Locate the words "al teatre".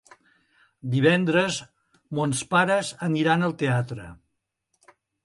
3.49-4.07